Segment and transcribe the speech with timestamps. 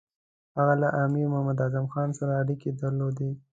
[0.57, 3.31] هغه له امیر محمد اعظم خان سره اړیکې درلودې.